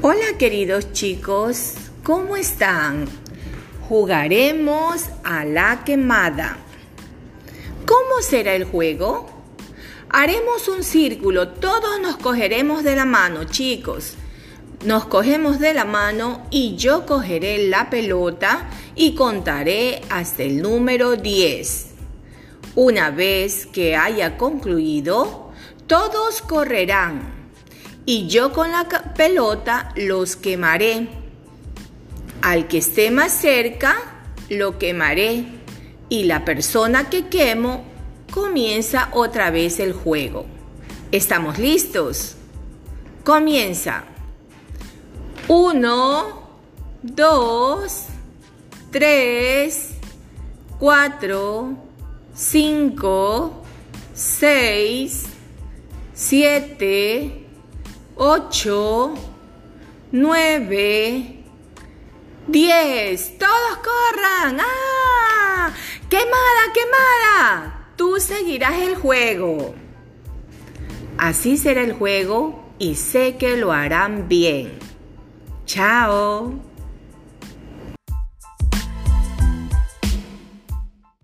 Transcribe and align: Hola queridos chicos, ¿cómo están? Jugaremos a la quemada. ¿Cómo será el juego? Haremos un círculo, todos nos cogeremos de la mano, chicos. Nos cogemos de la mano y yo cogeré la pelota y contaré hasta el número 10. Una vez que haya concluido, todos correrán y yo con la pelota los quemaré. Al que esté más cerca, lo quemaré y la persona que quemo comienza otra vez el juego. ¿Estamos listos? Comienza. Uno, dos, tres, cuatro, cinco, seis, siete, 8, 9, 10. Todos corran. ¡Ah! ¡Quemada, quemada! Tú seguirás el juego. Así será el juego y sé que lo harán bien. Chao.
Hola 0.00 0.38
queridos 0.38 0.92
chicos, 0.92 1.72
¿cómo 2.04 2.36
están? 2.36 3.06
Jugaremos 3.88 5.06
a 5.24 5.44
la 5.44 5.82
quemada. 5.84 6.56
¿Cómo 7.84 8.22
será 8.22 8.54
el 8.54 8.62
juego? 8.62 9.26
Haremos 10.08 10.68
un 10.68 10.84
círculo, 10.84 11.48
todos 11.48 12.00
nos 12.00 12.16
cogeremos 12.16 12.84
de 12.84 12.94
la 12.94 13.06
mano, 13.06 13.42
chicos. 13.42 14.14
Nos 14.84 15.06
cogemos 15.06 15.58
de 15.58 15.74
la 15.74 15.84
mano 15.84 16.46
y 16.52 16.76
yo 16.76 17.04
cogeré 17.04 17.66
la 17.66 17.90
pelota 17.90 18.70
y 18.94 19.16
contaré 19.16 20.00
hasta 20.10 20.44
el 20.44 20.62
número 20.62 21.16
10. 21.16 21.86
Una 22.76 23.10
vez 23.10 23.66
que 23.66 23.96
haya 23.96 24.36
concluido, 24.36 25.50
todos 25.88 26.40
correrán 26.42 27.37
y 28.08 28.26
yo 28.26 28.54
con 28.54 28.72
la 28.72 28.88
pelota 29.14 29.92
los 29.94 30.34
quemaré. 30.34 31.08
Al 32.40 32.66
que 32.66 32.78
esté 32.78 33.10
más 33.10 33.32
cerca, 33.32 33.98
lo 34.48 34.78
quemaré 34.78 35.44
y 36.08 36.24
la 36.24 36.42
persona 36.46 37.10
que 37.10 37.26
quemo 37.26 37.84
comienza 38.32 39.10
otra 39.12 39.50
vez 39.50 39.78
el 39.78 39.92
juego. 39.92 40.46
¿Estamos 41.12 41.58
listos? 41.58 42.36
Comienza. 43.24 44.04
Uno, 45.46 46.48
dos, 47.02 48.04
tres, 48.90 49.90
cuatro, 50.78 51.76
cinco, 52.34 53.64
seis, 54.14 55.24
siete, 56.14 57.47
8, 58.20 59.14
9, 60.10 61.44
10. 62.48 63.38
Todos 63.38 63.78
corran. 63.78 64.58
¡Ah! 64.60 65.70
¡Quemada, 66.10 66.72
quemada! 66.74 67.92
Tú 67.94 68.18
seguirás 68.18 68.74
el 68.80 68.96
juego. 68.96 69.72
Así 71.16 71.56
será 71.56 71.82
el 71.82 71.92
juego 71.92 72.72
y 72.80 72.96
sé 72.96 73.36
que 73.36 73.56
lo 73.56 73.70
harán 73.70 74.26
bien. 74.26 74.80
Chao. 75.64 76.54